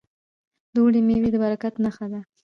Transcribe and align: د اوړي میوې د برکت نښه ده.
د 0.73 0.75
اوړي 0.81 1.01
میوې 1.07 1.29
د 1.33 1.35
برکت 1.43 1.73
نښه 1.83 2.05
ده. 2.11 2.21